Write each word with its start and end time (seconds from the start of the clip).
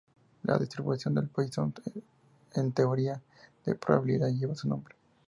La 0.41 0.57
distribución 0.57 1.13
de 1.13 1.21
Poisson 1.21 1.75
en 2.55 2.71
teoría 2.71 3.21
de 3.63 3.75
probabilidad 3.75 4.29
lleva 4.29 4.55
su 4.55 4.67
nombre. 4.67 4.95